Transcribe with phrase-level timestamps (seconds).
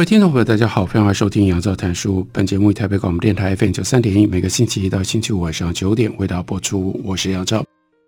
[0.00, 2.26] 各位听众朋友，大家好，欢迎来收听杨照谈书。
[2.32, 6.98] 本节目以台北广播电台 FM 九三点一，每个星期一到星期五晚上九点为大家播出。
[7.04, 7.62] 我是杨照，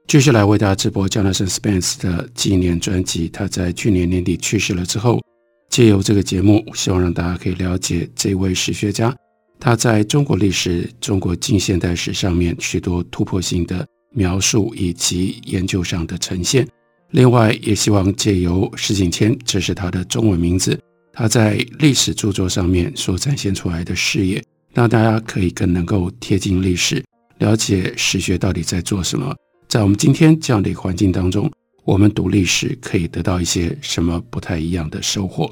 [0.08, 3.28] 继续来为大家直播 Jonathan Spence 的纪念专辑。
[3.28, 5.20] 他在去年年底去世了之后，
[5.68, 9.14] 借由这个节目，希望让大家可以了解这位史学家，
[9.60, 16.66] 他在中国历史、中国近现代史上面许多突破性的描述以及研究上的呈现。
[17.10, 20.80] 另外，也希望借由石景谦，这是他的中文名字。
[21.12, 27.04] 他在历史著作上面所展现出来的视野，让大家可以更能够贴近历史，
[27.38, 29.34] 了解史学到底在做什么。
[29.68, 31.50] 在我们今天这样的一个环境当中，
[31.84, 35.50] 我们读历史可以得到一些什么不太一样的收获。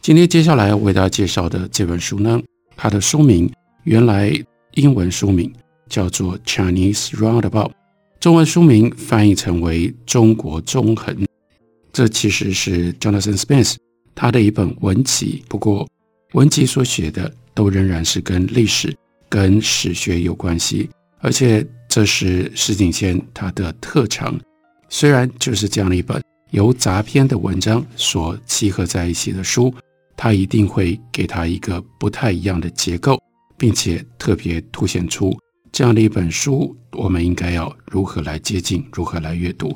[0.00, 2.42] 今天接下来为大家介绍的这本书呢，
[2.74, 3.50] 它的书名
[3.84, 4.32] 原来
[4.74, 5.52] 英文书名
[5.88, 7.68] 叫做《Chinese Roundabout》，
[8.18, 11.14] 中文书名翻译成为《中国中横》。
[11.92, 13.76] 这其实是 Jonathan Spence。
[14.14, 15.88] 他的一本文集，不过
[16.32, 18.94] 文集所写的都仍然是跟历史、
[19.28, 20.88] 跟史学有关系，
[21.20, 24.38] 而且这是石景谦他的特长。
[24.88, 29.74] 虽然就是这样的一本由杂篇的文章所集合在一起的书，
[30.16, 33.18] 他一定会给他一个不太一样的结构，
[33.56, 35.34] 并且特别凸显出
[35.72, 39.74] 这样的一本书，我们应该要如何来接近，如何来阅读。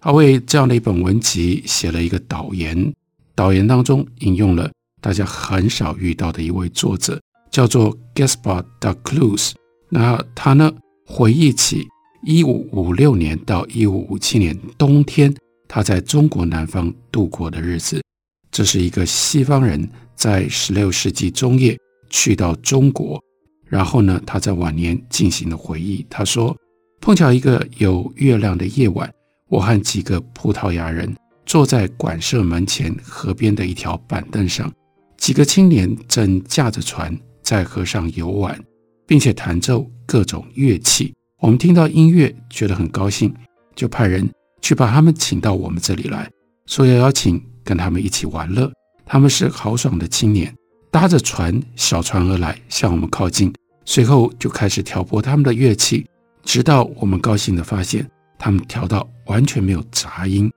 [0.00, 2.92] 他为这样的一本文集写了一个导言。
[3.38, 4.68] 导言当中引用了
[5.00, 7.20] 大家很少遇到的一位作者，
[7.52, 9.54] 叫做 Gaspar da c l u s。
[9.88, 10.72] 那他呢，
[11.06, 11.86] 回忆起
[12.24, 15.32] 一五五六年到一五五七年冬天
[15.68, 18.02] 他在中国南方度过的日子。
[18.50, 21.78] 这是一个西方人在十六世纪中叶
[22.10, 23.22] 去到中国，
[23.68, 26.04] 然后呢，他在晚年进行了回忆。
[26.10, 26.56] 他说
[27.00, 29.08] ：“碰巧一个有月亮的夜晚，
[29.48, 31.14] 我和几个葡萄牙人。”
[31.48, 34.70] 坐在馆舍门前河边的一条板凳上，
[35.16, 38.62] 几个青年正驾着船在河上游玩，
[39.06, 41.14] 并且弹奏各种乐器。
[41.40, 43.34] 我们听到音乐，觉得很高兴，
[43.74, 44.28] 就派人
[44.60, 46.30] 去把他们请到我们这里来，
[46.66, 48.70] 说要邀请跟他们一起玩乐。
[49.06, 50.54] 他们是豪爽的青年，
[50.90, 53.50] 搭着船小船而来，向我们靠近，
[53.86, 56.06] 随后就开始挑拨他们的乐器，
[56.42, 58.06] 直到我们高兴地发现
[58.38, 60.52] 他们调到完全没有杂音。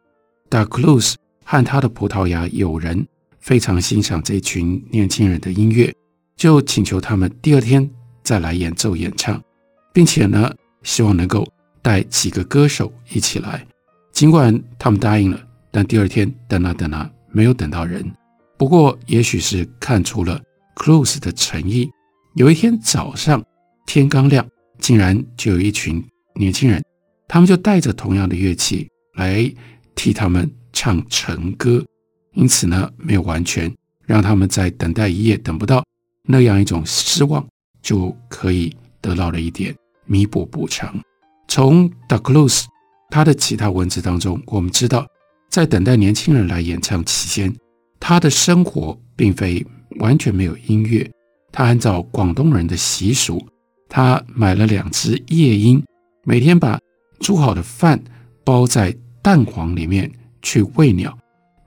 [0.51, 3.07] Dalcluse 和他的葡萄牙友人
[3.39, 5.95] 非常欣赏这群年轻人的音乐，
[6.35, 7.89] 就请求他们第二天
[8.21, 9.41] 再来演奏演唱，
[9.93, 10.53] 并且呢，
[10.83, 11.47] 希望能够
[11.81, 13.65] 带几个歌手一起来。
[14.11, 15.41] 尽管他们答应了，
[15.71, 18.05] 但第二天等啊等啊，没有等到人。
[18.57, 20.39] 不过，也许是看出了
[20.75, 21.89] Dalcluse 的诚意，
[22.35, 23.41] 有一天早上
[23.85, 24.45] 天刚亮，
[24.79, 26.03] 竟然就有一群
[26.35, 26.83] 年轻人，
[27.27, 29.49] 他们就带着同样的乐器来。
[30.01, 31.85] 替他们唱晨歌，
[32.33, 33.71] 因此呢，没有完全
[34.03, 35.85] 让他们在等待一夜等不到
[36.23, 37.47] 那样一种失望，
[37.83, 39.75] 就可以得到了一点
[40.07, 40.99] 弥补补偿。
[41.47, 42.63] 从 Dalcluse
[43.11, 45.05] 他的其他文字当中，我们知道，
[45.51, 47.55] 在等待年轻人来演唱期间，
[47.99, 49.63] 他的生活并非
[49.99, 51.07] 完全没有音乐。
[51.51, 53.39] 他按照广东人的习俗，
[53.87, 55.83] 他买了两只夜莺，
[56.23, 56.79] 每天把
[57.19, 58.03] 煮好的饭
[58.43, 58.97] 包在。
[59.21, 60.11] 蛋黄里面
[60.41, 61.15] 去喂鸟，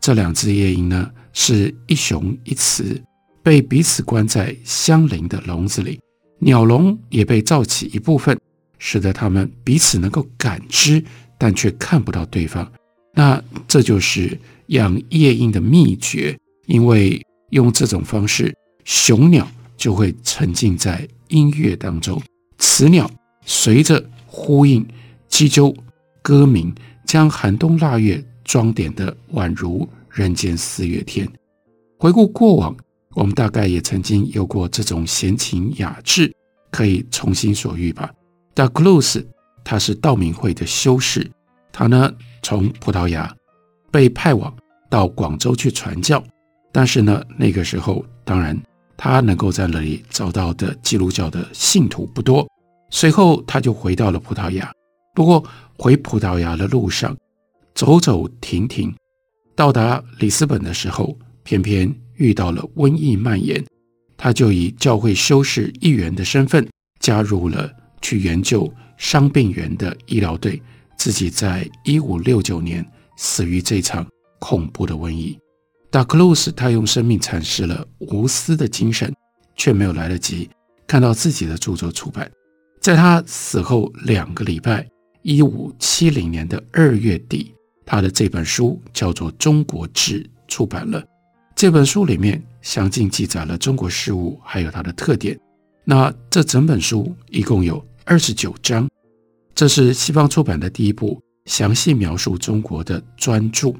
[0.01, 3.01] 这两只夜莺呢，是一雄一雌，
[3.43, 6.01] 被彼此关在相邻的笼子里，
[6.41, 8.37] 鸟笼也被造起一部分，
[8.79, 11.03] 使得它们彼此能够感知，
[11.39, 12.71] 但却看不到对方。
[13.13, 14.37] 那这就是
[14.67, 16.37] 养夜莺的秘诀，
[16.67, 18.53] 因为用这种方式，
[18.85, 22.21] 雄鸟就会沉浸在音乐当中，
[22.59, 23.09] 雌鸟
[23.47, 24.85] 随着呼应
[25.29, 25.73] 鸡鸠
[26.21, 26.75] 歌鸣。
[27.05, 31.29] 将寒冬腊月装点的宛如人间四月天。
[31.99, 32.77] 回顾过往，
[33.15, 36.33] 我们大概也曾经有过这种闲情雅致，
[36.71, 38.13] 可以从心所欲吧。
[38.53, 39.27] 但 c l u s
[39.65, 41.31] 他是道明会的修士，
[41.73, 42.13] 他呢
[42.43, 43.35] 从葡萄牙
[43.91, 44.55] 被派往
[44.91, 46.23] 到广州去传教，
[46.71, 48.61] 但是呢那个时候当然
[48.97, 52.47] 他能够在那里找到的基督教的信徒不多，
[52.91, 54.71] 随后他就回到了葡萄牙。
[55.15, 55.45] 不过，
[55.79, 57.17] 回葡萄牙的路上，
[57.75, 58.95] 走走停停，
[59.55, 63.65] 到达里斯本的时候，偏偏遇到了瘟疫蔓延，
[64.17, 66.69] 他就以教会修士一员的身份
[66.99, 67.71] 加入了
[68.03, 70.61] 去援救伤病员的医疗队，
[70.99, 72.85] 自己在一五六九年
[73.17, 74.05] 死于这场
[74.41, 75.39] 恐怖的瘟疫。
[75.91, 79.15] 达克鲁斯他用生命阐释了无私的精神，
[79.55, 80.51] 却没有来得及
[80.89, 82.29] 看到自己的著作出版。
[82.81, 84.87] 在他死后两个礼拜，
[85.25, 87.55] 一五七零年的二月底，
[87.87, 91.03] 他的这本书叫做《中国志》出版了。
[91.57, 95.39] 这本书里面详尽记载了中国事务，还有它的特点。
[95.83, 98.87] 那这整本书一共有二十九章，
[99.55, 103.73] 这是西方出版的第一部详细描述中国的专著。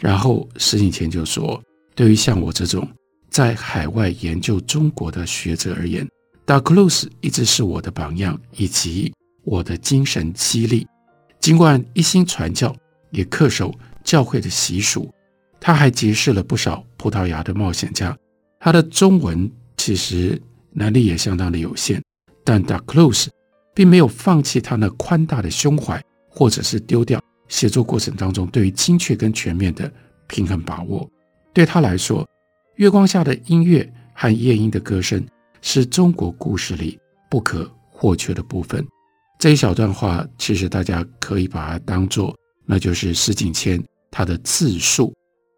[0.00, 1.58] 然后石景谦就说
[1.96, 2.86] ：“对于像我这种
[3.30, 6.06] 在海外研究中国的学者而言，
[6.44, 9.10] 达克鲁斯一直是我的榜样以及
[9.44, 10.86] 我的精神激励。
[11.38, 12.74] 尽管一心传教，
[13.10, 15.12] 也恪守教会的习俗，
[15.60, 18.16] 他还结识了不少葡萄牙的冒险家。
[18.58, 20.40] 他的中文其实
[20.72, 22.02] 能力也相当的有限，
[22.42, 23.30] 但达克鲁斯
[23.74, 29.92] 并没有放弃他那宽大的胸怀，或者是丢掉。”写作过程当中，对于精确跟全面的
[30.26, 31.08] 平衡把握，
[31.52, 32.26] 对他来说，
[32.76, 35.22] 月光下的音乐和夜莺的歌声
[35.60, 36.98] 是中国故事里
[37.30, 38.84] 不可或缺的部分。
[39.38, 42.34] 这一小段话，其实大家可以把它当做，
[42.64, 45.14] 那就是石景谦他的自述，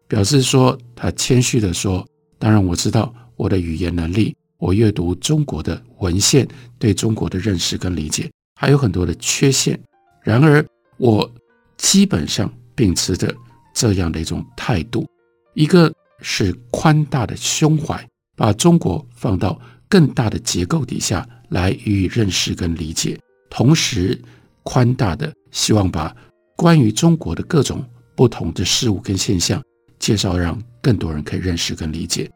[0.07, 2.05] 表示说他谦虚地说
[2.37, 6.47] ：“当然我知道我的语言能力，我阅读中国的文献，
[6.77, 8.29] 对中国的认识跟理解
[8.59, 9.79] 还有很多的缺陷。
[10.23, 10.65] 然而
[10.97, 11.29] 我。”
[11.77, 13.31] 基本上秉持着
[13.71, 15.07] 这样的一种态度，
[15.53, 18.03] 一个是宽大的胸怀，
[18.35, 23.15] 把中国放到更大的结构底下来予以认识跟理解；
[23.57, 24.15] 同时，
[24.61, 26.15] 宽大的希望把
[26.55, 27.83] 关于中国的各种
[28.15, 29.59] 不同的事物跟现象
[29.97, 32.29] 介绍，让更多人可以认识跟理解。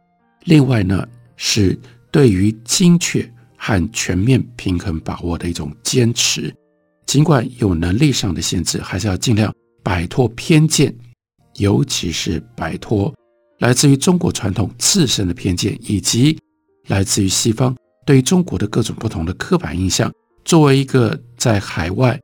[0.45, 1.79] 另外呢，是
[2.09, 6.51] 对于精确和全面平衡把握的一种坚持。
[7.05, 9.53] 尽管有能力上的限制，还是要尽量
[9.83, 10.91] 摆脱偏见，
[11.57, 13.13] 尤其是摆脱
[13.59, 16.35] 来自于中国传统自身的偏见，以及
[16.87, 17.77] 来自于西方
[18.07, 20.11] 对于中国的各种不同的刻板印象。
[20.43, 22.19] 作为一个在海外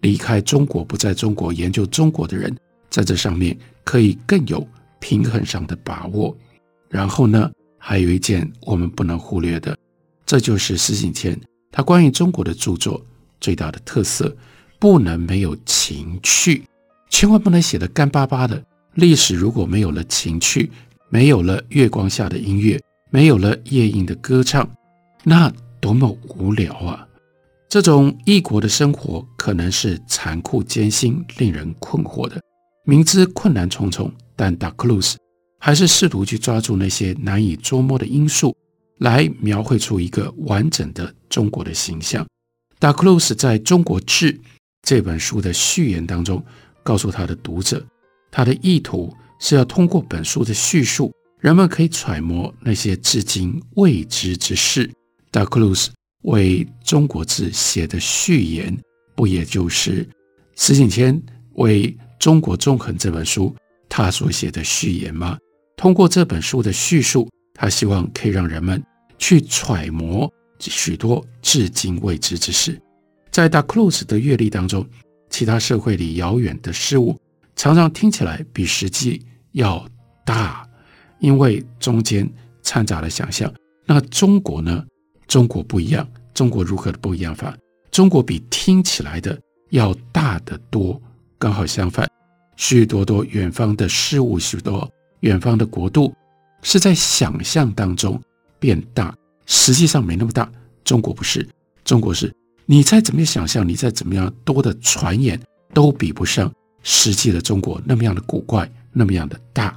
[0.00, 2.56] 离开中国、不在中国研究中国的人，
[2.90, 4.66] 在这上面可以更有
[5.00, 6.36] 平衡上的把握。
[6.88, 9.76] 然后呢，还有一件我们不能忽略的，
[10.26, 11.38] 这就是石景谦
[11.70, 13.00] 他关于中国的著作。
[13.40, 14.32] 最大的特色，
[14.78, 16.62] 不能没有情趣，
[17.10, 18.62] 千万不能写得干巴巴的。
[18.94, 20.70] 历史如果没有了情趣，
[21.08, 22.80] 没有了月光下的音乐，
[23.10, 24.70] 没有了夜莺的歌唱，
[25.24, 27.04] 那多么无聊啊！
[27.72, 32.38] 这种异国的生活可能是残酷艰辛、令人困惑的。
[32.84, 35.16] 明知困难重重，但达克鲁斯
[35.58, 38.54] 还是试图去抓住那些难以捉摸的因素，
[38.98, 42.26] 来描绘出一个完整的中国的形象。
[42.78, 44.34] 达克鲁斯在《中国志》
[44.82, 46.44] 这本书的序言当中，
[46.82, 47.82] 告诉他的读者，
[48.30, 51.10] 他的意图是要通过本书的叙述，
[51.40, 54.92] 人们可以揣摩那些至今未知之事。
[55.30, 55.90] 达克鲁斯
[56.22, 58.76] 为《中国字》写的序言，
[59.14, 60.08] 不也就是
[60.56, 61.20] 石景谦
[61.54, 63.54] 为《中国纵横》这本书
[63.88, 65.38] 他所写的序言吗？
[65.76, 68.82] 通过这本书的叙述，他希望可以让人们
[69.18, 70.32] 去揣摩。
[70.60, 72.80] 许多至今未知之事，
[73.32, 74.86] 在达克鲁斯的阅历当中，
[75.28, 77.18] 其他社会里遥远的事物，
[77.56, 79.84] 常常听起来比实际要
[80.24, 80.64] 大，
[81.18, 83.52] 因为中间掺杂了想象。
[83.84, 84.84] 那中国呢？
[85.32, 87.56] 中国不一样，中国如何的不一样法？
[87.90, 91.00] 中国比听起来的要大得多，
[91.38, 92.06] 刚好相反，
[92.56, 94.86] 许许多多远方的事物，许多
[95.20, 96.12] 远方的国度，
[96.60, 98.20] 是在想象当中
[98.58, 99.16] 变大。
[99.46, 100.52] 实际上没那么大，
[100.84, 101.48] 中国不是，
[101.82, 102.30] 中国是，
[102.66, 105.40] 你再怎么想象，你再怎么样多的传言，
[105.72, 109.74] 都比不上实际的中国那么样的古怪，那么样的大。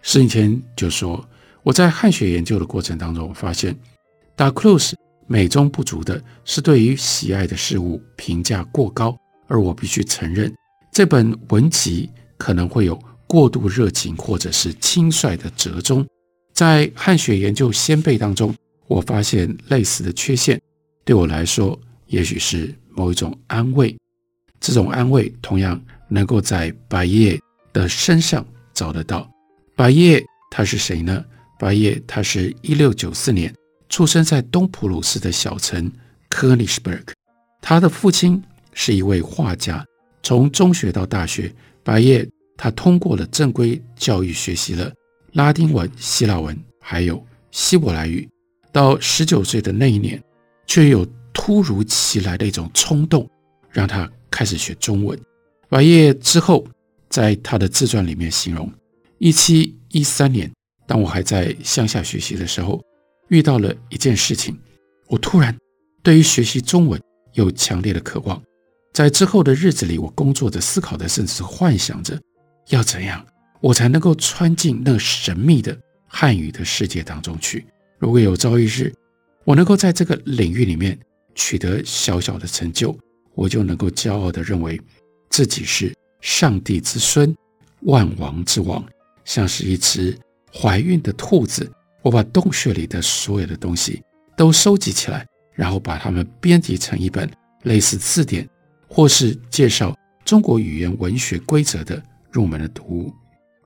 [0.00, 1.22] 十年前就说，
[1.62, 3.76] 我在汉学研究的过程当中，我发现
[4.38, 9.18] 达克鲁斯美中不足的是对于喜爱的事物评价过高，
[9.48, 10.54] 而我必须承认，
[10.92, 16.06] 这本文集可能会有过度热情或者是轻率的折中，
[16.54, 18.54] 在汉学研究先辈当中。
[18.86, 20.58] 我发现类似的缺陷，
[21.04, 21.76] 对我来说，
[22.06, 23.94] 也许是某一种安慰。
[24.60, 27.36] 这种安慰同样能够在白夜
[27.72, 29.28] 的身上找得到。
[29.74, 31.24] 白夜他是谁呢？
[31.58, 33.52] 白夜他是一六九四年
[33.88, 35.90] 出生在东普鲁士的小城
[36.28, 36.92] 科尼斯堡。
[37.60, 38.42] 他的父亲
[38.72, 39.84] 是一位画家。
[40.22, 41.52] 从中学到大学，
[41.82, 44.92] 白夜他通过了正规教育，学习了
[45.32, 48.28] 拉丁文、希腊文，还有希伯来语。
[48.72, 50.22] 到十九岁的那一年，
[50.66, 53.28] 却有突如其来的一种冲动，
[53.70, 55.18] 让他开始学中文。
[55.68, 56.66] 白夜之后，
[57.08, 58.70] 在他的自传里面形容，
[59.18, 60.50] 一七一三年，
[60.86, 62.82] 当我还在乡下学习的时候，
[63.28, 64.58] 遇到了一件事情，
[65.06, 65.56] 我突然
[66.02, 67.00] 对于学习中文
[67.34, 68.42] 有强烈的渴望。
[68.92, 72.18] 在之后的日子里，我工作着、思考着，甚至幻想着。
[72.70, 73.24] 要怎样，
[73.60, 77.64] 我才能够穿进那神秘的汉语的世界当中去？
[77.98, 78.92] 如果有朝一日，
[79.44, 80.98] 我能够在这个领域里面
[81.34, 82.96] 取得小小的成就，
[83.34, 84.80] 我就能够骄傲地认为
[85.30, 87.34] 自己是上帝之孙，
[87.82, 88.84] 万王之王，
[89.24, 90.18] 像是一只
[90.52, 91.70] 怀孕的兔子。
[92.08, 94.02] 我把洞穴里的所有的东西
[94.34, 97.30] 都收集起来，然后把它们编辑成一本
[97.64, 98.48] 类似字典，
[98.88, 102.02] 或是介绍中国语言文学规则的。
[102.30, 103.12] 入门的读物，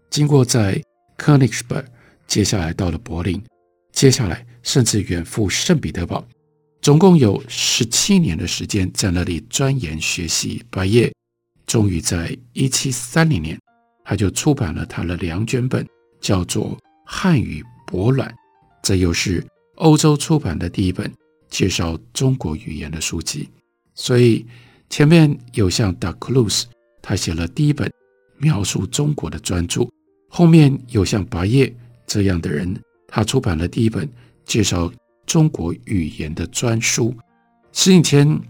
[0.09, 0.81] 经过在
[1.19, 1.85] Königsberg，
[2.29, 3.43] 接下来到了柏林，
[3.93, 6.25] 接下来甚至远赴圣彼得堡，
[6.81, 10.63] 总共有十七年的时间在那里钻研学习。
[10.71, 11.13] 白夜
[11.67, 13.59] 终于在一七三零年，
[14.05, 15.87] 他就出版了他的两卷本，
[16.21, 18.31] 叫做《汉语博览》，
[18.83, 21.13] 这又是欧洲出版的第一本
[21.51, 23.47] 介绍中国语言的书籍。
[23.95, 24.47] 所以
[24.89, 26.65] 前面有像 Da Cruz，
[27.03, 27.93] 他写了第一本。
[28.39, 29.89] 描述中国的专著，
[30.29, 31.73] 后面有像白夜
[32.09, 34.09] 这样的人，他出版了第一本
[34.45, 34.93] 介绍
[35.25, 37.15] 中国语言的专书。
[37.73, 38.41] 石景谦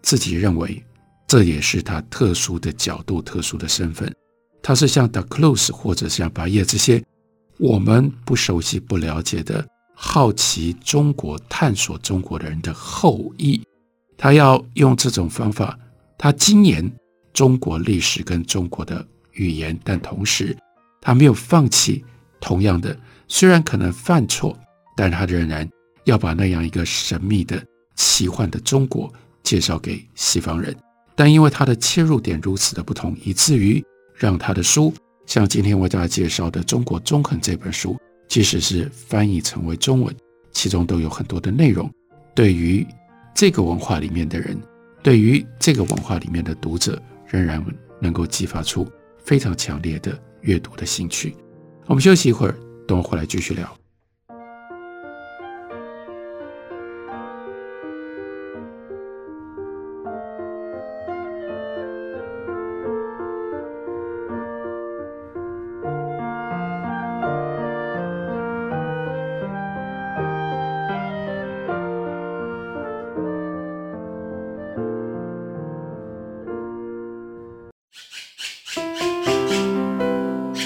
[0.00, 0.80] 自己认为，
[1.26, 4.14] 这也是他特殊的角度、特殊的身份。
[4.62, 7.02] 他是像 Da Cruz 或者像白夜这些
[7.62, 9.64] 我们不熟悉、不了解的
[9.94, 13.62] 好奇中国、探索中国的人的后裔。
[14.18, 15.78] 他要用这种方法，
[16.18, 16.92] 他精研
[17.32, 19.06] 中国历史跟中国的。
[19.34, 20.54] 语言，但同时
[21.00, 22.04] 他没有放弃。
[22.40, 22.94] 同样的，
[23.28, 24.58] 虽然可能犯错，
[24.96, 25.66] 但他仍然
[26.04, 27.64] 要把那样一个神秘的、
[27.94, 29.10] 奇幻的中国
[29.44, 30.76] 介绍给西方人。
[31.14, 33.82] 但因为他的切入点如此的不同，以至于
[34.16, 34.92] 让他的书，
[35.26, 37.96] 像今天为大家介绍的《中国中横》这本书，
[38.28, 40.14] 即使是翻译成为中文，
[40.52, 41.90] 其中都有很多的内容，
[42.34, 42.86] 对于
[43.34, 44.60] 这个文化里面的人，
[45.02, 47.64] 对于这个文化里面的读者，仍然
[48.00, 48.86] 能够激发出。
[49.24, 51.36] 非常强烈的阅读的兴趣。
[51.86, 52.56] 我们休息一会儿，
[52.88, 53.81] 等我回来继续聊。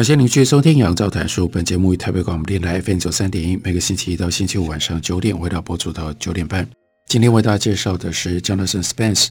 [0.00, 1.44] 感谢您继续收听《杨照谈书》。
[1.50, 6.66] 本节目于台北广播电台 FM 九三点一，每个星期一到星期五晚上九点，为大家播出到九点半。
[7.06, 9.28] 今天为大家介绍的是 Jonathan Spence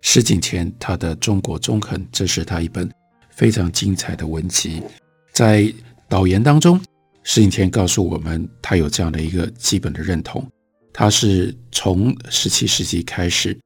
[0.00, 2.88] 石景谦他的《中国中横》，这是他一本
[3.30, 4.80] 非常精彩的文集。
[5.32, 5.74] 在
[6.08, 6.80] 导言当中，
[7.24, 10.48] 石景谦告诉我们，他有这样的一个基本的认同：
[10.92, 13.58] 他是从十七世纪开始，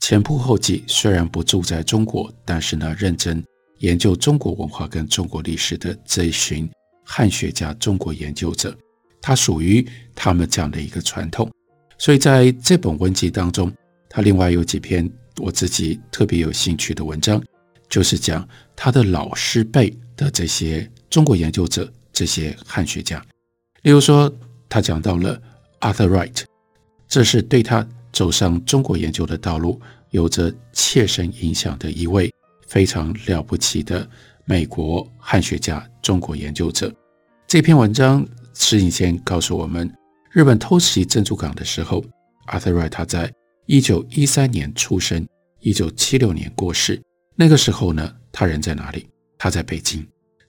[0.00, 3.42] 前仆后继，虽然不住在中国，但是呢，认真。
[3.84, 6.68] 研究中国文化跟中国历史的这一群
[7.04, 8.74] 汉学家、中国研究者，
[9.20, 11.50] 他属于他们这样的一个传统。
[11.98, 13.70] 所以在这本文集当中，
[14.08, 17.42] 他另外有几篇我自己特别有兴趣的文章，
[17.90, 23.22] 就是讲他的老师辈的这些中国研究者、这些汉学家。
[23.82, 24.32] 例如说，
[24.66, 25.40] 他讲到了
[25.80, 26.42] Arthur Wright，
[27.06, 29.78] 这是对他走上中国研究的道路
[30.10, 32.32] 有着切身影响的一位
[32.74, 34.04] 非常了不起的
[34.44, 36.92] 美国汉学家、中国研究者。
[37.46, 39.88] 这篇文章石景谦告诉我们。
[40.32, 42.04] 日本偷袭珍珠港的时候
[42.48, 43.32] ，Arthur Wright 他在
[43.66, 45.24] 一九一三年出生，
[45.60, 47.00] 一九七六年过世。
[47.36, 49.06] 那个时候呢，他人在哪里？
[49.38, 50.04] 他在北京。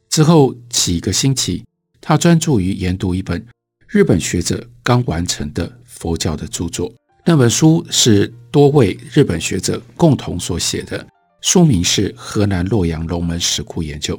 [0.10, 1.64] 之后几个星期，
[2.02, 3.46] 他专注于研读一本
[3.88, 6.92] 日本学者刚完成的佛教的著作。
[7.24, 11.06] 那本书是多位日本学者共同所写的，
[11.46, 14.18] 书名是《河南洛阳龙门石窟研究》，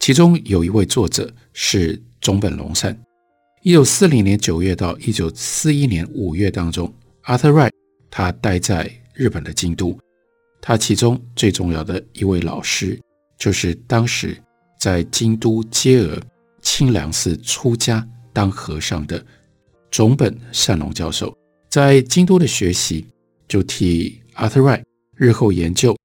[0.00, 3.00] 其中有一位作者是塚本龙善。
[3.62, 6.92] 一九四零年九月到一九四一年五月当中
[7.22, 7.70] ，Arthur Wright
[8.10, 9.96] 他待在日本的京都。
[10.60, 13.00] 他其中最重要的一位老师，
[13.38, 14.36] 就是当时
[14.80, 16.20] 在京都接额
[16.62, 19.24] 清凉寺出家当和尚的
[19.92, 21.32] 塚本善隆教授。
[21.70, 23.06] 在京都的学习，
[23.46, 24.82] 就替 Arthur Wright
[25.14, 25.96] 日后研究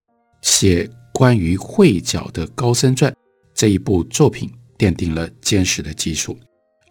[0.41, 3.11] 写关于会角的《高僧传》
[3.53, 6.37] 这一部作品奠定了坚实的基础。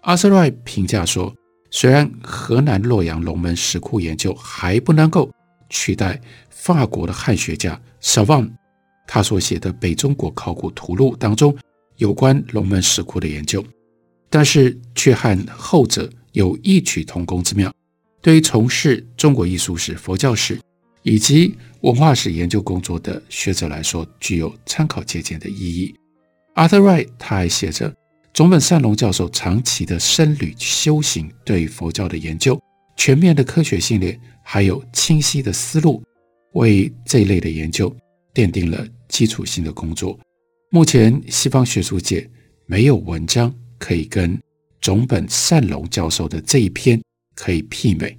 [0.02, 1.34] 阿瑟瑞评价说
[1.70, 5.30] ：“虽然河南洛阳龙门石窟研究还不能够
[5.68, 8.50] 取代法国的汉学家 Savant
[9.06, 11.56] 他所写的《北中国考古图录》当中
[11.96, 13.64] 有关龙门石窟的研究，
[14.28, 17.72] 但是却和后者有异曲同工之妙。
[18.22, 20.58] 对于从事中国艺术史、佛教史
[21.02, 25.94] 以及文化史研究工作的学者来说，具有参考借鉴的意义。
[26.54, 27.94] ”Arthur Wright 他还写着。
[28.32, 32.58] 总本善隆教授长期的僧侣修行，对佛教的研究、
[32.96, 36.00] 全面的科学训练，还有清晰的思路，
[36.52, 37.94] 为这一类的研究
[38.32, 40.16] 奠定了基础性的工作。
[40.70, 42.26] 目前西方学术界
[42.66, 44.40] 没有文章可以跟
[44.80, 47.02] 总本善隆教授的这一篇
[47.34, 48.16] 可以媲美。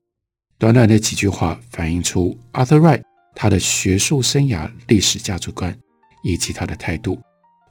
[0.57, 3.01] 短短的几句话，反映出 Arthur Wright
[3.35, 5.77] 他的学术生涯、历史价值观
[6.23, 7.19] 以及他的态度。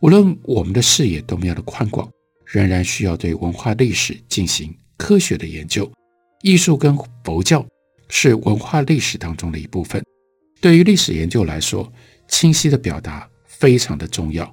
[0.00, 2.10] 无论我们的视野多么样的宽广。
[2.52, 5.88] 仍然需要对文化历史进行科学的研究。
[6.42, 7.64] 艺术跟佛教
[8.08, 10.02] 是文化历史当中的一部分。
[10.60, 11.90] 对于历史研究来说，
[12.26, 14.52] 清晰的表达非常的重要。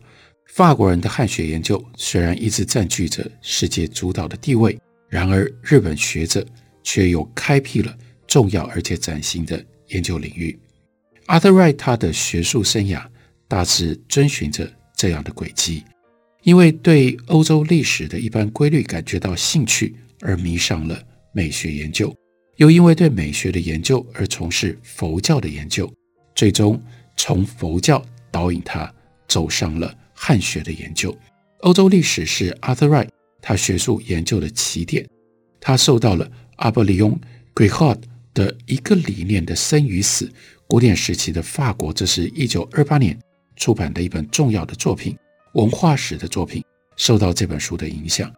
[0.54, 4.78] 法国人的汉学研究虽然一直占据着世界主导的地位，
[5.10, 6.46] 然而日本学者
[6.84, 10.56] 却又开辟了重要而且崭新的研究领域。
[11.28, 13.06] Arthur Wright 他的学术生涯
[13.50, 15.84] 大致遵循着这样的轨迹。
[16.44, 20.98] 因为对欧洲历史的一般规律感觉到兴趣而迷上了
[21.34, 22.16] 美学研究，
[22.56, 25.92] 又因为对美学的研究而从事佛教的研究，
[26.34, 26.82] 最终
[27.18, 28.92] 从佛教导引他
[29.28, 31.16] 走上了汉学的研究。
[31.60, 33.10] 欧洲历史是 Arthur Wright
[33.42, 35.06] 他学术研究的起点，
[35.60, 37.12] 他受到了阿波利翁·
[37.54, 37.98] 圭哈
[38.34, 40.32] 的一个理念的生与死。
[40.68, 43.18] 古典时期的法国，这是一九二八年
[43.56, 45.18] 出版的一本重要的作品。
[45.54, 46.64] 文化史的作品
[46.98, 48.32] 受到这本书的影响。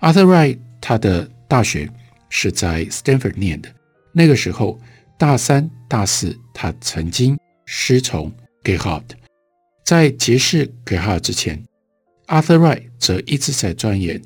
[0.00, 1.88] Arthur Wright 他的大学
[2.28, 3.72] 是在 Stanford 念的，
[4.12, 4.80] 那个时候
[5.16, 8.32] 大三、大四他曾经师从
[8.64, 9.04] Gerhardt。
[9.84, 11.62] 在结识 Gerhardt 之前
[12.26, 14.20] ，Arthur Wright 则一直在钻研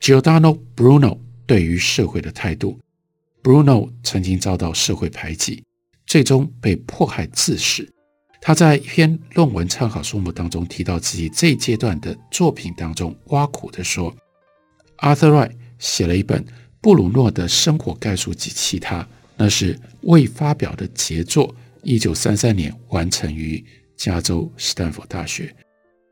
[0.00, 2.78] Giordano Bruno 对于社会的态度。
[3.42, 5.62] Bruno 曾经遭到社会排挤，
[6.10, 7.88] 最终被迫害致死。
[8.40, 14.12] 他在一篇论文参考书目当中提到自己这一阶段的作品当中，挖苦地说
[14.98, 16.44] ：“Arthur Wright 写了一本
[16.80, 23.64] 布鲁诺的生活概述及其他，那是未发表的杰作，一九三三年完成于
[23.96, 25.54] 加州斯坦福大学。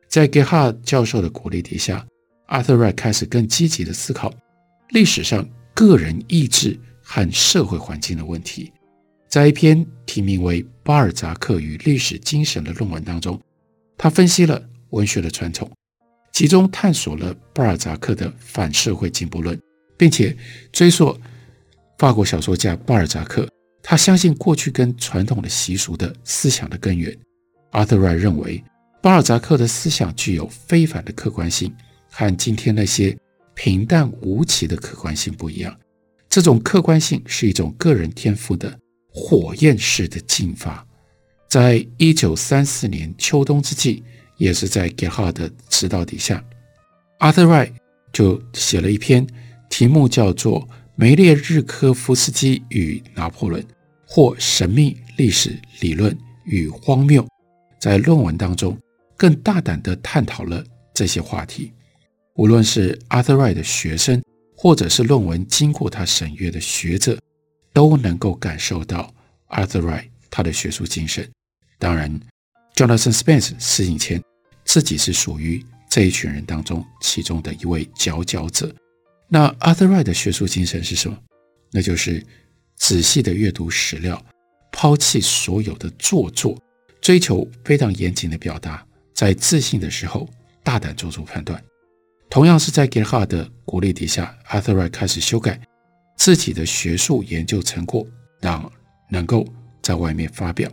[0.09, 2.07] 在 g e h a 教授的鼓励底下
[2.47, 4.33] ，Arthur Wright 开始更积极地思考
[4.91, 8.73] 历史上个人意志和社会环境的问题。”
[9.29, 13.39] 在一篇题名为《巴尔扎克与历史精神》的论文当中，
[13.99, 15.71] 他分析了文学的传统，
[16.33, 19.61] 其中探索了巴尔扎克的反社会进步论，
[19.99, 20.35] 并且
[20.73, 21.15] 追溯
[21.99, 23.47] 法国小说家巴尔扎克，
[23.83, 27.15] 他相信过去跟传统的习俗的思想的根源。
[27.73, 28.65] Arthur Wright 认为，
[29.03, 31.71] 巴尔扎克的思想具有非凡的客观性，
[32.11, 33.15] 和今天那些
[33.53, 35.79] 平淡无奇的客观性不一样。
[36.31, 38.79] 这种客观性是一种个人天赋的。
[39.21, 40.87] 火焰式的进发，
[41.49, 44.05] 在一九三四年秋冬之际，
[44.37, 46.43] 也是在 g e h a r 的指导底下
[47.19, 47.73] ，Arthur Wright
[48.13, 49.27] 就写了一篇
[49.69, 50.61] 题目叫做
[50.95, 53.61] 《梅列日科夫斯基与拿破仑》
[54.07, 57.23] 或《神秘历史理论与荒谬》
[57.81, 58.79] 在论文当中
[59.17, 61.73] 更大胆地探讨了这些话题。
[62.37, 64.23] 无论是 Arthur Wright 的学生，
[64.57, 67.19] 或者是论文经过他审阅的学者，
[67.79, 69.15] 都能够感受到
[69.51, 71.31] Arthur Wright 他的学术精神。
[71.79, 72.11] 当然
[72.75, 74.21] ，Jonathan Spence 施颖谦
[74.65, 78.75] 自己是属于这一群人当中其中的一位佼佼者。
[79.29, 81.17] 那 Arthur Wright 的学术精神是什么？
[81.71, 82.21] 那就是
[82.75, 84.21] 仔细的阅读史料，
[84.73, 86.61] 抛弃所有的做作，
[87.01, 90.29] 追求非常严谨的表达，在自信的时候
[90.65, 91.63] 大胆做出判断。
[92.29, 95.61] 同样是在 Gerhard 的鼓励底下，Arthur Wright 开始修改
[96.19, 98.07] 自己的学术研究成果，
[98.41, 98.71] 让
[99.09, 99.47] 能够
[99.81, 100.71] 在外面发表。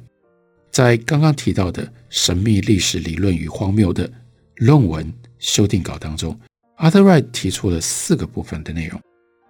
[0.72, 4.12] 在刚刚提到的神秘历史理论与荒谬的
[4.58, 6.38] 论文修订稿当中
[6.78, 9.00] ，Arthur Wright 提出了四个部分的内容。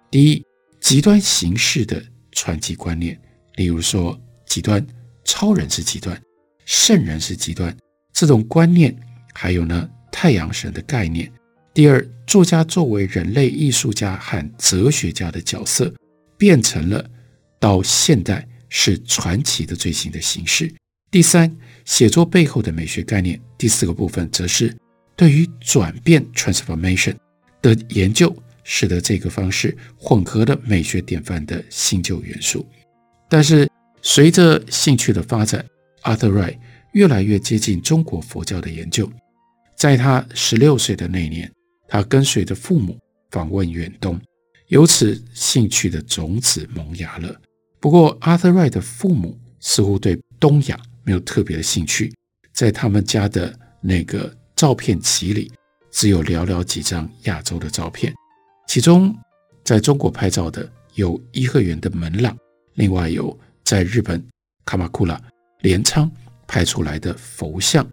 [0.08, 0.44] 第一，
[0.80, 3.20] 极端形式的传奇观念，
[3.56, 4.86] 例如说极端
[5.24, 6.20] 超人是极端，
[6.64, 7.76] 圣人是极端
[8.12, 8.96] 这种观念，
[9.34, 11.32] 还有呢太阳神的概念。
[11.76, 15.92] 第二，作家作为人类艺术家和哲学家的角色，
[16.38, 17.04] 变成了
[17.60, 20.72] 到现代是传奇的最新的形式。
[21.10, 23.38] 第三，写作背后的美学概念。
[23.58, 24.74] 第四个部分则是
[25.14, 27.14] 对于转变 （transformation）
[27.60, 28.34] 的研究，
[28.64, 32.66] 使得这个方式混合了美学典范的新旧元素。
[33.28, 35.62] 但是，随着兴趣的发展
[36.04, 36.56] ，Arthur Wright
[36.92, 39.12] 越来越接近中国佛教的研究。
[39.76, 41.52] 在他十六岁的那年，
[41.88, 42.98] 他跟随着父母
[43.30, 44.20] 访问远东，
[44.68, 47.40] 由此兴趣的种子萌芽了。
[47.78, 52.12] 不过，Arthur Wright 的父母似乎对东亚没有特别的兴趣，
[52.52, 55.52] 在他们家的那个照片集里，
[55.92, 58.12] 只有寥寥几张亚洲的照片，
[58.66, 59.14] 其中
[59.62, 62.36] 在中国拍照的有颐和园的门廊，
[62.74, 64.24] 另外有在日本
[64.64, 65.20] 卡马库拉
[65.60, 66.10] 镰仓
[66.48, 67.86] 拍出来的佛像，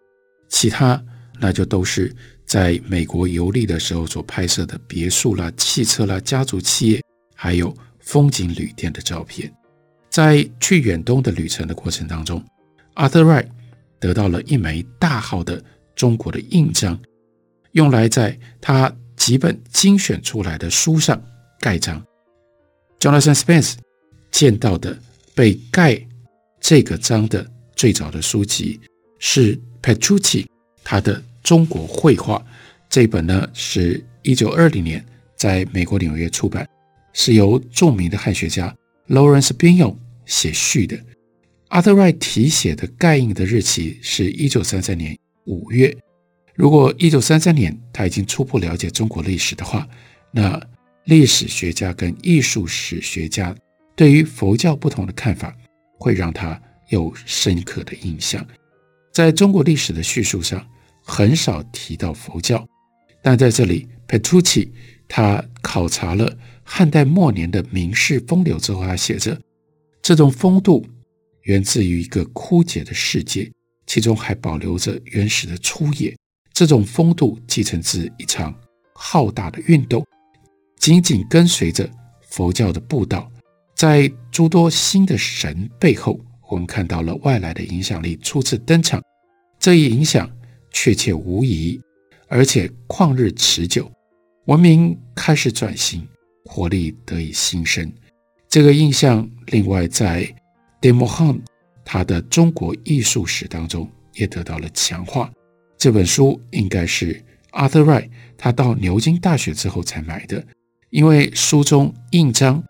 [0.50, 1.04] 其他
[1.40, 2.16] 那就都是。
[2.54, 7.02] 在美国游历的时候所拍摄的别墅啦、汽车啦、家族企业，
[7.34, 9.52] 还有风景旅店的照片，
[10.08, 12.40] 在去远东的旅程的过程当中
[12.94, 13.48] ，Arthur Wright
[14.00, 15.60] 得到了一枚大号的
[15.96, 17.02] 中国的印章，
[17.72, 21.20] 用来在他几本精选出来的书上
[21.60, 22.06] 盖章。
[23.00, 23.74] Jonathan Spence
[24.30, 24.96] 见到的
[25.34, 26.00] 被盖
[26.62, 28.80] 这个章的最早的书籍
[29.18, 30.46] 是 Petrucci
[30.84, 31.20] 他的。
[31.44, 32.44] 中国绘画
[32.90, 36.68] 这本呢，是一九二零年在美国纽约出版，
[37.12, 38.74] 是由著名的汉学家
[39.10, 40.98] Lawrence Binyon 写序的。
[41.70, 45.96] Arthur Wright 题写的盖印的日期是一九三三年五月。
[46.56, 49.88] 如果一九三三年他已经初步了解中国历史的话，
[50.32, 50.62] 那
[51.06, 53.54] 历史学家跟艺术史学家
[53.96, 55.54] 对于佛教不同的看法，
[56.00, 58.46] 会让他有深刻的印象。
[59.12, 60.66] 在中国历史的叙述上。
[61.06, 62.66] 很少提到佛教，
[63.22, 64.70] 但在这里，Petrucci
[65.08, 69.38] 他考察了汉代末年的名士风流之后，他写着：
[70.02, 70.86] 这种风度
[71.44, 73.52] 源自于一个枯竭的世界，
[73.86, 76.16] 其中还保留着原始的粗野。
[76.54, 78.56] 这种风度继承自一场
[78.94, 80.06] 浩大的运动，
[80.80, 81.90] 紧紧跟随着
[82.22, 83.30] 佛教的步道，
[83.76, 86.18] 在诸多新的神背后，
[86.50, 89.02] 我们看到了外来的影响力初次登场，
[89.60, 90.30] 这一影响。
[90.74, 91.80] 确切无疑，
[92.28, 93.90] 而且旷日持久，
[94.48, 96.06] 文明开始转型，
[96.44, 97.90] 活力得以新生。
[98.50, 100.24] 这个印象，另外在
[100.82, 101.42] d e m o h a n
[101.86, 105.32] 他的中国艺术史当中也得到了强化。
[105.78, 110.46] 这本书应该是 Arthur Wright 他到牛津大学之后才买的，
[110.90, 112.64] 因为书中印章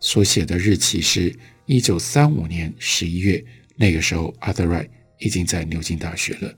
[0.00, 1.34] 所写的日期是
[1.66, 3.44] 一九三五年十一月，
[3.76, 6.52] 那个时候 Arthur Wright 已经在牛津大学了。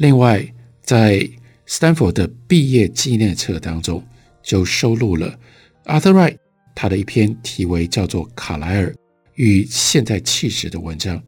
[0.00, 0.42] 另外，
[0.80, 1.28] 在
[1.66, 4.02] 斯坦福的毕业纪念册当中，
[4.42, 5.38] 就收录了
[5.84, 6.38] Arthur Wright
[6.74, 8.94] 他的一篇题为叫做《卡莱尔
[9.34, 11.22] 与现代气质》的文章。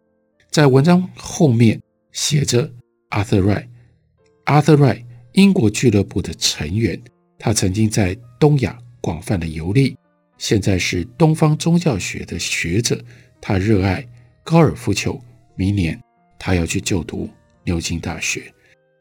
[0.50, 1.78] 在文章后面
[2.12, 2.72] 写着
[3.10, 5.04] Arthur Wright，Arthur Wright
[5.34, 6.98] 英国俱乐部的成员，
[7.38, 9.94] 他曾经在东亚广泛的游历，
[10.38, 12.98] 现在是东方宗教学的学者。
[13.38, 14.08] 他热爱
[14.42, 15.20] 高尔夫球，
[15.56, 16.02] 明年
[16.38, 17.28] 他要去就读
[17.64, 18.50] 牛津大学。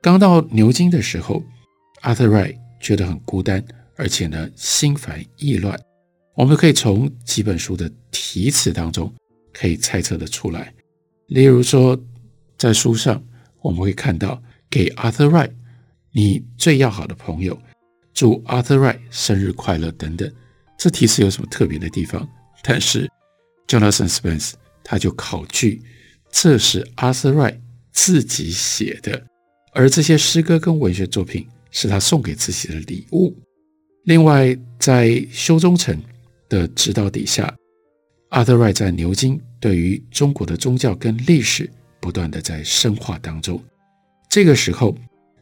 [0.02, 1.44] 刚到牛津的时候
[2.02, 3.64] ，Arthur Wright 觉得很孤单，
[3.96, 5.80] 而且呢心烦意乱。
[6.34, 9.14] 我们可以从几本书的题词当中
[9.54, 10.74] 可以猜测得出来。
[11.28, 11.96] 例如说，
[12.58, 13.24] 在书上
[13.62, 15.52] 我们会看到给 Arthur Wright
[16.12, 17.56] 你最要好的朋友，
[18.12, 20.32] 祝 Arthur Wright 生日快乐等等。
[20.80, 22.28] 这题词有什么特别的地方？
[22.64, 23.08] 但是
[23.68, 25.84] Jonathan Spence 他就考据，
[26.32, 27.60] 这是 Arthur Wright
[27.92, 29.28] 自己写的，
[29.74, 33.36] 而这些诗歌跟文学作品是他送给自己的礼物。
[34.06, 35.98] 另外，在修忠诚
[36.50, 37.54] 的指导底下
[38.30, 43.62] 阿德瑞在牛津对于中国的宗教跟历史不断的在深化当中。
[44.30, 44.96] 这个时候，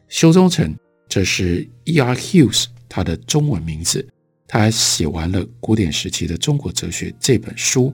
[0.08, 0.76] 修忠诚
[1.08, 2.14] 这是 E.R.
[2.14, 4.06] Hughes 他的中文名字。
[4.46, 7.92] 他还写完了古典时期的中国哲学这本书，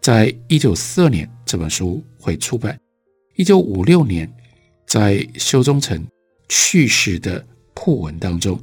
[0.00, 2.78] 在一九四二年这本书会出版。
[3.34, 4.32] 一九五六年，
[4.86, 6.06] 在修忠诚
[6.48, 7.44] 去世的
[7.74, 8.58] 訃文当中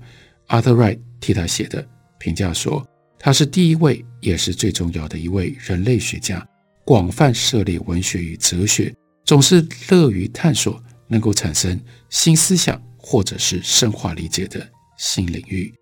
[0.47, 1.85] ，Arthur Wright 替他写的
[2.17, 2.85] 评价说，
[3.19, 6.47] 他是第一位也是最重要的一位人类学家，
[6.85, 8.93] 广泛涉猎文学与哲学，
[9.25, 15.73] 总是乐于探索能够产生新思想或者是深化理解的新领域，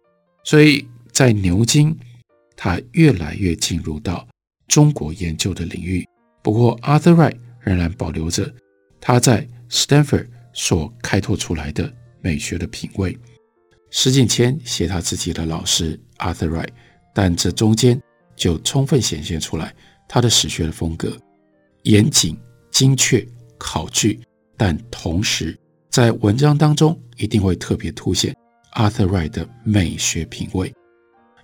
[0.43, 0.87] 所以。
[1.13, 1.93] 在牛津，
[2.55, 4.25] 他越来越进入到
[4.69, 6.07] 中国研究的领域。
[6.41, 8.51] 不过，Arthur Wright 仍然保留着
[9.01, 13.17] 他在 Stanford 所开拓出来的美学的品味。
[13.89, 16.69] 石景谦写他自己的老师 Arthur Wright，
[17.13, 17.99] 但这中间
[18.35, 19.73] 就充分显现出来
[20.07, 21.17] 他的史学的风格：
[21.83, 22.37] 严谨、
[22.69, 23.25] 精确、
[23.57, 24.19] 考据，
[24.57, 25.57] 但同时
[25.89, 28.35] 在文章当中一定会特别凸显
[28.73, 30.73] Arthur Wright 的美学品味。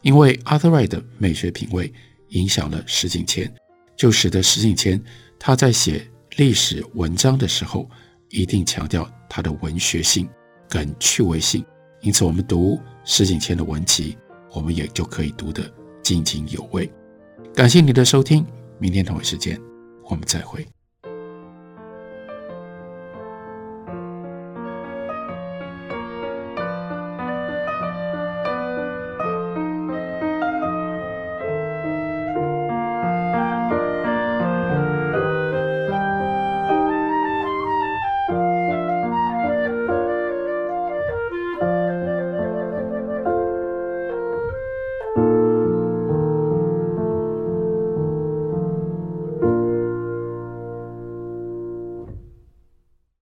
[0.01, 1.91] 因为 Arthur Wright 的美学品味
[2.29, 3.53] 影响了石景谦，
[3.95, 5.01] 就使得石景谦
[5.39, 7.89] 他在写历史文章的时候，
[8.29, 10.27] 一定强调它的文学性
[10.69, 11.63] 跟趣味性。
[12.01, 14.17] 因此，我们读石景谦的文集，
[14.51, 15.63] 我们也就可以读得
[16.03, 16.89] 津津有味。
[17.53, 18.45] 感谢你的收听，
[18.77, 19.59] 明天同一时间
[20.03, 20.65] 我们再会。